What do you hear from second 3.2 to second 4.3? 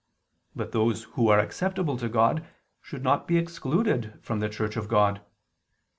be excluded